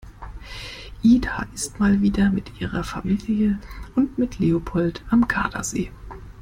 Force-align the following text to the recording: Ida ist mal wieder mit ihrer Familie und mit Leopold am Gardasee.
Ida 1.03 1.45
ist 1.53 1.79
mal 1.79 2.01
wieder 2.01 2.31
mit 2.31 2.59
ihrer 2.59 2.83
Familie 2.83 3.59
und 3.95 4.17
mit 4.17 4.39
Leopold 4.39 5.03
am 5.11 5.27
Gardasee. 5.27 5.91